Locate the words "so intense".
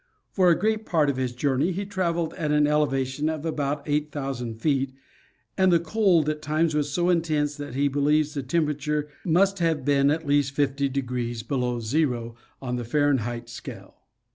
6.91-7.55